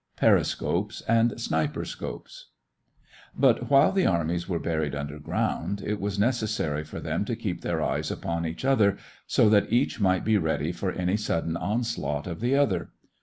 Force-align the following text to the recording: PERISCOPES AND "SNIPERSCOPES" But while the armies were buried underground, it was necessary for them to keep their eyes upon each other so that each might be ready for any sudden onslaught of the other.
PERISCOPES 0.17 1.01
AND 1.07 1.39
"SNIPERSCOPES" 1.39 2.45
But 3.37 3.69
while 3.69 3.91
the 3.91 4.07
armies 4.07 4.49
were 4.49 4.57
buried 4.57 4.95
underground, 4.95 5.79
it 5.85 5.99
was 6.01 6.17
necessary 6.17 6.83
for 6.83 6.99
them 6.99 7.23
to 7.25 7.35
keep 7.35 7.61
their 7.61 7.83
eyes 7.83 8.09
upon 8.09 8.43
each 8.47 8.65
other 8.65 8.97
so 9.27 9.47
that 9.49 9.71
each 9.71 9.99
might 10.01 10.25
be 10.25 10.39
ready 10.39 10.71
for 10.71 10.91
any 10.91 11.17
sudden 11.17 11.55
onslaught 11.55 12.25
of 12.25 12.39
the 12.39 12.55
other. 12.55 12.89